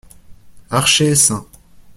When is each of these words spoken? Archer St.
Archer 0.71 1.13
St. 1.15 1.45